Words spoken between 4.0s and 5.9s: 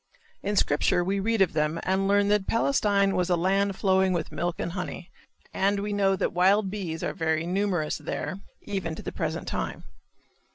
with milk and honey" and